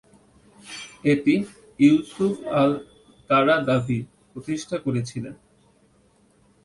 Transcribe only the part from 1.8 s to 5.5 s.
Yusuf al Qaradawi প্রতিষ্ঠা করেছিলেন।